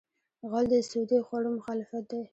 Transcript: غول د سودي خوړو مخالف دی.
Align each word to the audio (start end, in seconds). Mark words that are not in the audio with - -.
غول 0.49 0.65
د 0.71 0.75
سودي 0.89 1.19
خوړو 1.27 1.49
مخالف 1.57 1.89
دی. 2.09 2.21